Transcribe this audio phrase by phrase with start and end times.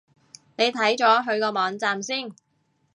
[0.57, 2.33] 你睇咗佢個網站先